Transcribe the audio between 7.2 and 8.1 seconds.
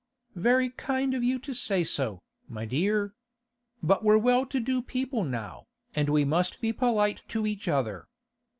to each other.